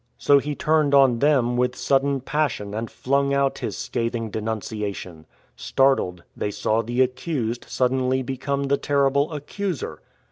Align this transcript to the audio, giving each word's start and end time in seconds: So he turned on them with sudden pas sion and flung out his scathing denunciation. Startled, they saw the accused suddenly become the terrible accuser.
So 0.17 0.39
he 0.39 0.55
turned 0.55 0.95
on 0.95 1.19
them 1.19 1.57
with 1.57 1.75
sudden 1.75 2.21
pas 2.21 2.53
sion 2.53 2.73
and 2.73 2.89
flung 2.89 3.35
out 3.35 3.59
his 3.59 3.77
scathing 3.77 4.31
denunciation. 4.31 5.27
Startled, 5.55 6.23
they 6.35 6.49
saw 6.49 6.81
the 6.81 7.03
accused 7.03 7.65
suddenly 7.69 8.23
become 8.23 8.63
the 8.63 8.77
terrible 8.77 9.31
accuser. 9.31 10.01